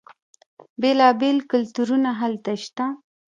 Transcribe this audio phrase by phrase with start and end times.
[0.81, 2.85] بیلا بیل کلتورونه هلته شته.